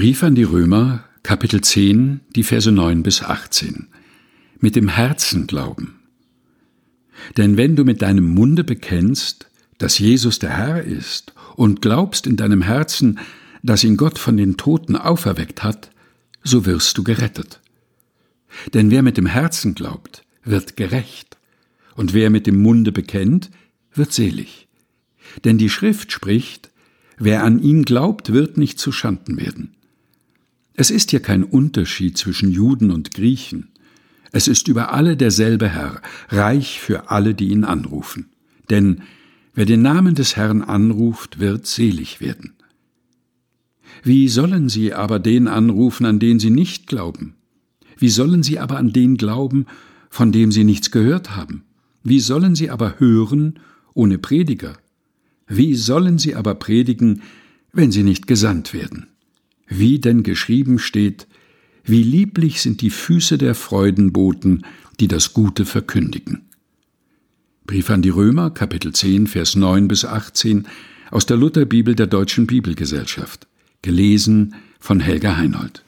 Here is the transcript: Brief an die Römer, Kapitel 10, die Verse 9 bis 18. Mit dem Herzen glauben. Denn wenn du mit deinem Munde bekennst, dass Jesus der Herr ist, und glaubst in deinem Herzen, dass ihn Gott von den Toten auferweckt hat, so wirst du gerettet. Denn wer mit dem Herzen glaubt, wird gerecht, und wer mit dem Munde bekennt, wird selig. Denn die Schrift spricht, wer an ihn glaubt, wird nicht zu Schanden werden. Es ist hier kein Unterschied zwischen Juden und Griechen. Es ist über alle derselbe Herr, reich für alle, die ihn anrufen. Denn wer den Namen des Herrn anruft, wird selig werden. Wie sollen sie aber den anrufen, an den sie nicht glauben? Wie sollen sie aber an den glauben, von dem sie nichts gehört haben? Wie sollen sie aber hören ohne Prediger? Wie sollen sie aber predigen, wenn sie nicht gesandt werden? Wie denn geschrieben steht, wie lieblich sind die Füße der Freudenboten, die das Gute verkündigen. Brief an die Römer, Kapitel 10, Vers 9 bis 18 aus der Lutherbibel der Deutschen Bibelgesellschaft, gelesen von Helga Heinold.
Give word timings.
Brief 0.00 0.22
an 0.22 0.34
die 0.34 0.44
Römer, 0.44 1.04
Kapitel 1.22 1.60
10, 1.60 2.20
die 2.34 2.42
Verse 2.42 2.72
9 2.72 3.02
bis 3.02 3.20
18. 3.20 3.88
Mit 4.58 4.74
dem 4.74 4.88
Herzen 4.88 5.46
glauben. 5.46 6.00
Denn 7.36 7.58
wenn 7.58 7.76
du 7.76 7.84
mit 7.84 8.00
deinem 8.00 8.24
Munde 8.24 8.64
bekennst, 8.64 9.50
dass 9.76 9.98
Jesus 9.98 10.38
der 10.38 10.56
Herr 10.56 10.82
ist, 10.82 11.34
und 11.54 11.82
glaubst 11.82 12.26
in 12.26 12.36
deinem 12.36 12.62
Herzen, 12.62 13.18
dass 13.62 13.84
ihn 13.84 13.98
Gott 13.98 14.18
von 14.18 14.38
den 14.38 14.56
Toten 14.56 14.96
auferweckt 14.96 15.62
hat, 15.62 15.90
so 16.42 16.64
wirst 16.64 16.96
du 16.96 17.04
gerettet. 17.04 17.60
Denn 18.72 18.90
wer 18.90 19.02
mit 19.02 19.18
dem 19.18 19.26
Herzen 19.26 19.74
glaubt, 19.74 20.24
wird 20.42 20.78
gerecht, 20.78 21.36
und 21.94 22.14
wer 22.14 22.30
mit 22.30 22.46
dem 22.46 22.62
Munde 22.62 22.90
bekennt, 22.90 23.50
wird 23.92 24.14
selig. 24.14 24.66
Denn 25.44 25.58
die 25.58 25.68
Schrift 25.68 26.10
spricht, 26.10 26.70
wer 27.18 27.44
an 27.44 27.58
ihn 27.62 27.82
glaubt, 27.82 28.32
wird 28.32 28.56
nicht 28.56 28.78
zu 28.78 28.92
Schanden 28.92 29.36
werden. 29.36 29.76
Es 30.74 30.90
ist 30.90 31.10
hier 31.10 31.20
kein 31.20 31.44
Unterschied 31.44 32.16
zwischen 32.16 32.50
Juden 32.50 32.90
und 32.90 33.12
Griechen. 33.12 33.68
Es 34.32 34.48
ist 34.48 34.68
über 34.68 34.92
alle 34.92 35.16
derselbe 35.16 35.68
Herr, 35.68 36.00
reich 36.28 36.80
für 36.80 37.10
alle, 37.10 37.34
die 37.34 37.48
ihn 37.48 37.64
anrufen. 37.64 38.26
Denn 38.70 39.02
wer 39.54 39.66
den 39.66 39.82
Namen 39.82 40.14
des 40.14 40.36
Herrn 40.36 40.62
anruft, 40.62 41.40
wird 41.40 41.66
selig 41.66 42.20
werden. 42.20 42.54
Wie 44.02 44.28
sollen 44.28 44.68
sie 44.68 44.94
aber 44.94 45.18
den 45.18 45.48
anrufen, 45.48 46.06
an 46.06 46.20
den 46.20 46.38
sie 46.38 46.50
nicht 46.50 46.86
glauben? 46.86 47.34
Wie 47.98 48.08
sollen 48.08 48.42
sie 48.42 48.58
aber 48.58 48.78
an 48.78 48.92
den 48.92 49.16
glauben, 49.16 49.66
von 50.08 50.32
dem 50.32 50.52
sie 50.52 50.64
nichts 50.64 50.90
gehört 50.90 51.36
haben? 51.36 51.64
Wie 52.02 52.20
sollen 52.20 52.54
sie 52.54 52.70
aber 52.70 52.98
hören 52.98 53.58
ohne 53.92 54.18
Prediger? 54.18 54.78
Wie 55.46 55.74
sollen 55.74 56.18
sie 56.18 56.34
aber 56.34 56.54
predigen, 56.54 57.22
wenn 57.72 57.92
sie 57.92 58.04
nicht 58.04 58.26
gesandt 58.26 58.72
werden? 58.72 59.08
Wie 59.70 59.98
denn 59.98 60.22
geschrieben 60.22 60.78
steht, 60.78 61.26
wie 61.84 62.02
lieblich 62.02 62.60
sind 62.60 62.82
die 62.82 62.90
Füße 62.90 63.38
der 63.38 63.54
Freudenboten, 63.54 64.66
die 64.98 65.08
das 65.08 65.32
Gute 65.32 65.64
verkündigen. 65.64 66.42
Brief 67.66 67.88
an 67.88 68.02
die 68.02 68.10
Römer, 68.10 68.50
Kapitel 68.50 68.92
10, 68.92 69.28
Vers 69.28 69.54
9 69.56 69.88
bis 69.88 70.04
18 70.04 70.66
aus 71.10 71.24
der 71.24 71.36
Lutherbibel 71.36 71.94
der 71.94 72.08
Deutschen 72.08 72.46
Bibelgesellschaft, 72.46 73.46
gelesen 73.80 74.54
von 74.78 75.00
Helga 75.00 75.36
Heinold. 75.36 75.84